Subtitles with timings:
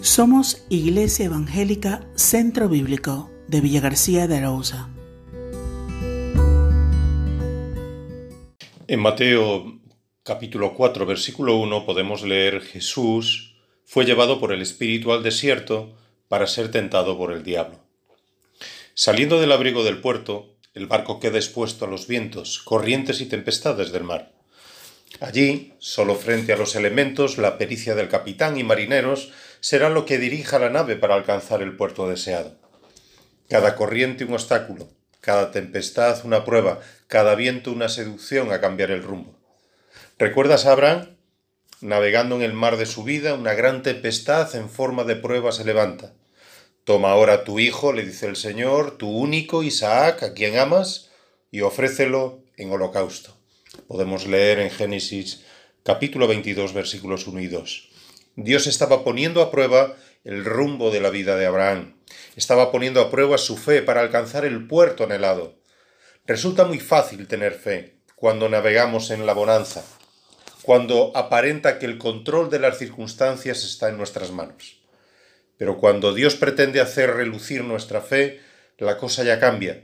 [0.00, 4.88] Somos Iglesia Evangélica Centro Bíblico de Villa García de Arauza.
[8.86, 9.80] En Mateo
[10.22, 13.56] capítulo 4 versículo 1 podemos leer Jesús
[13.86, 15.96] fue llevado por el Espíritu al desierto
[16.28, 17.80] para ser tentado por el diablo.
[18.94, 23.90] Saliendo del abrigo del puerto, el barco queda expuesto a los vientos, corrientes y tempestades
[23.90, 24.32] del mar.
[25.20, 30.18] Allí, solo frente a los elementos, la pericia del capitán y marineros será lo que
[30.18, 32.56] dirija la nave para alcanzar el puerto deseado.
[33.48, 34.88] Cada corriente un obstáculo,
[35.20, 39.38] cada tempestad una prueba, cada viento una seducción a cambiar el rumbo.
[40.18, 41.16] ¿Recuerdas a Abraham?
[41.80, 45.64] Navegando en el mar de su vida, una gran tempestad en forma de prueba se
[45.64, 46.12] levanta.
[46.84, 51.10] Toma ahora tu hijo, le dice el Señor, tu único Isaac, a quien amas,
[51.50, 53.36] y ofrécelo en holocausto.
[53.86, 55.44] Podemos leer en Génesis
[55.82, 57.87] capítulo 22 versículos 1 y 2.
[58.40, 61.96] Dios estaba poniendo a prueba el rumbo de la vida de Abraham.
[62.36, 65.58] Estaba poniendo a prueba su fe para alcanzar el puerto anhelado.
[66.24, 69.84] Resulta muy fácil tener fe cuando navegamos en la bonanza,
[70.62, 74.82] cuando aparenta que el control de las circunstancias está en nuestras manos.
[75.56, 78.40] Pero cuando Dios pretende hacer relucir nuestra fe,
[78.76, 79.82] la cosa ya cambia.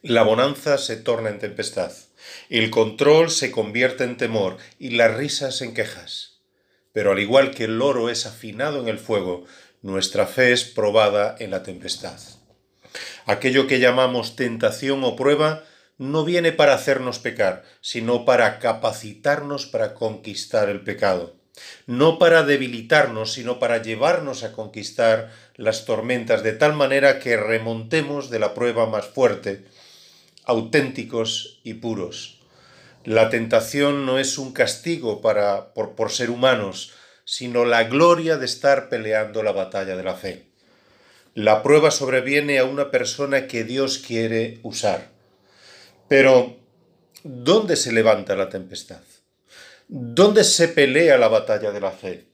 [0.00, 1.92] La bonanza se torna en tempestad,
[2.48, 6.33] el control se convierte en temor y las risas en quejas.
[6.94, 9.44] Pero al igual que el oro es afinado en el fuego,
[9.82, 12.20] nuestra fe es probada en la tempestad.
[13.26, 15.64] Aquello que llamamos tentación o prueba
[15.98, 21.34] no viene para hacernos pecar, sino para capacitarnos para conquistar el pecado.
[21.86, 28.30] No para debilitarnos, sino para llevarnos a conquistar las tormentas de tal manera que remontemos
[28.30, 29.64] de la prueba más fuerte
[30.44, 32.43] auténticos y puros.
[33.04, 36.92] La tentación no es un castigo para, por, por ser humanos,
[37.24, 40.46] sino la gloria de estar peleando la batalla de la fe.
[41.34, 45.08] La prueba sobreviene a una persona que Dios quiere usar.
[46.08, 46.56] Pero,
[47.24, 49.02] ¿dónde se levanta la tempestad?
[49.88, 52.28] ¿Dónde se pelea la batalla de la fe?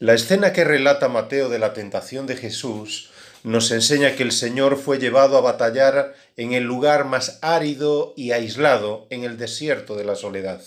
[0.00, 3.10] La escena que relata Mateo de la tentación de Jesús
[3.48, 8.32] nos enseña que el Señor fue llevado a batallar en el lugar más árido y
[8.32, 10.60] aislado, en el desierto de la soledad.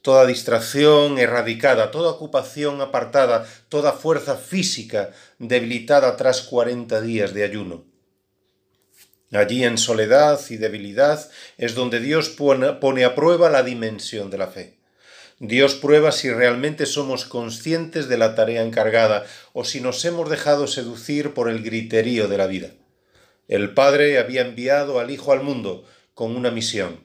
[0.00, 5.10] Toda distracción erradicada, toda ocupación apartada, toda fuerza física
[5.40, 7.84] debilitada tras cuarenta días de ayuno.
[9.32, 11.28] Allí en soledad y debilidad
[11.58, 14.81] es donde Dios pone a prueba la dimensión de la fe.
[15.44, 20.68] Dios prueba si realmente somos conscientes de la tarea encargada o si nos hemos dejado
[20.68, 22.68] seducir por el griterío de la vida.
[23.48, 27.00] El Padre había enviado al Hijo al mundo con una misión,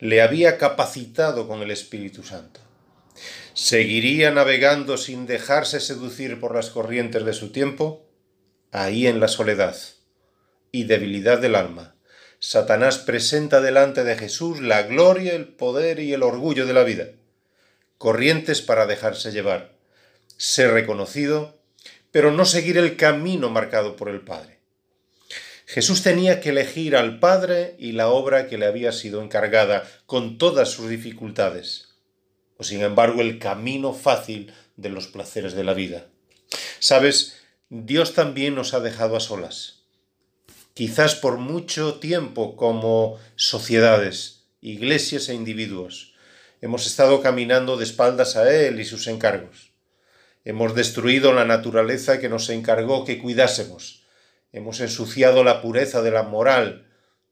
[0.00, 2.60] le había capacitado con el Espíritu Santo.
[3.54, 8.06] ¿Seguiría navegando sin dejarse seducir por las corrientes de su tiempo?
[8.70, 9.78] Ahí en la soledad
[10.72, 11.96] y debilidad del alma,
[12.38, 17.06] Satanás presenta delante de Jesús la gloria, el poder y el orgullo de la vida
[17.98, 19.76] corrientes para dejarse llevar,
[20.36, 21.58] ser reconocido,
[22.10, 24.58] pero no seguir el camino marcado por el Padre.
[25.66, 30.38] Jesús tenía que elegir al Padre y la obra que le había sido encargada, con
[30.38, 31.88] todas sus dificultades,
[32.56, 36.06] o sin embargo el camino fácil de los placeres de la vida.
[36.78, 37.36] Sabes,
[37.68, 39.82] Dios también nos ha dejado a solas,
[40.72, 46.07] quizás por mucho tiempo como sociedades, iglesias e individuos,
[46.60, 49.72] hemos estado caminando de espaldas a Él y sus encargos.
[50.44, 54.04] Hemos destruido la naturaleza que nos encargó que cuidásemos.
[54.52, 56.86] Hemos ensuciado la pureza de la moral,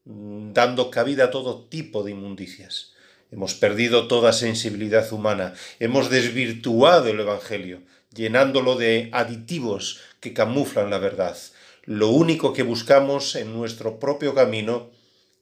[0.05, 2.93] mm, dando cabida a todo tipo de inmundicias.
[3.33, 5.55] Hemos perdido toda sensibilidad humana.
[5.81, 7.83] Hemos desvirtuado el Evangelio,
[8.15, 11.37] llenándolo de aditivos que camuflan la verdad.
[11.85, 14.91] Lo único que buscamos en nuestro propio camino,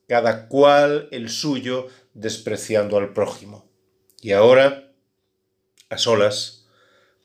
[0.09, 3.74] cada cual el suyo, despreciando al prójimo.
[4.25, 4.91] Y ahora,
[5.91, 6.65] a solas,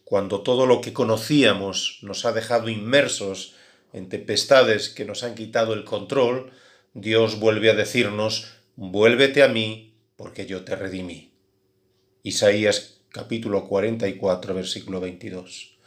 [0.03, 3.55] cuando todo lo que conocíamos nos ha dejado inmersos
[3.93, 6.51] en tempestades que nos han quitado el control,
[6.93, 11.31] Dios vuelve a decirnos, vuélvete a mí, porque yo te redimí.
[12.21, 15.77] Isaías capítulo 44, versículo 22.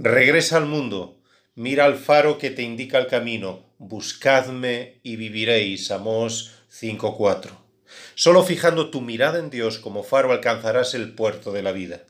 [0.00, 1.20] Regresa al mundo,
[1.54, 5.92] mira al faro que te indica el camino, buscadme y viviréis.
[5.92, 7.67] Amós 5.4.
[8.14, 12.02] Solo fijando tu mirada en Dios como faro alcanzarás el puerto de la vida.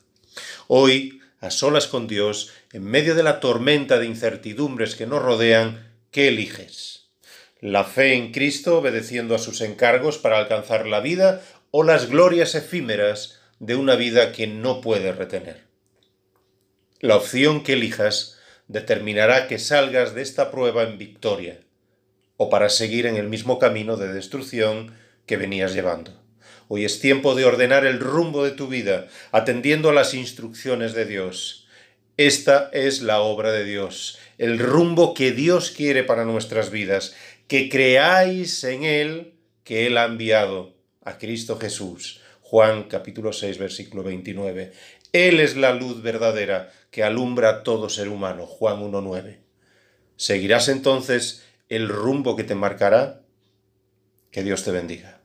[0.66, 5.92] Hoy, a solas con Dios, en medio de la tormenta de incertidumbres que nos rodean,
[6.10, 7.08] ¿qué eliges?
[7.60, 12.54] ¿La fe en Cristo obedeciendo a sus encargos para alcanzar la vida o las glorias
[12.54, 15.64] efímeras de una vida que no puede retener?
[17.00, 18.38] La opción que elijas
[18.68, 21.60] determinará que salgas de esta prueba en victoria
[22.36, 24.94] o para seguir en el mismo camino de destrucción
[25.28, 26.20] que venías llevando.
[26.66, 31.04] Hoy es tiempo de ordenar el rumbo de tu vida, atendiendo a las instrucciones de
[31.04, 31.68] Dios.
[32.16, 37.14] Esta es la obra de Dios, el rumbo que Dios quiere para nuestras vidas,
[37.46, 42.20] que creáis en Él que Él ha enviado a Cristo Jesús.
[42.40, 44.72] Juan capítulo 6 versículo 29.
[45.12, 48.46] Él es la luz verdadera que alumbra a todo ser humano.
[48.46, 49.38] Juan 1.9.
[50.16, 53.20] ¿Seguirás entonces el rumbo que te marcará?
[54.30, 55.17] Que Dios te bendiga.